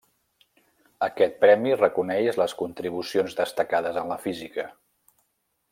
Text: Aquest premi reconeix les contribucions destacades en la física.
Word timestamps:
Aquest 1.07 1.35
premi 1.43 1.75
reconeix 1.81 2.41
les 2.43 2.57
contribucions 2.63 3.37
destacades 3.43 4.01
en 4.03 4.13
la 4.15 4.19
física. 4.25 4.69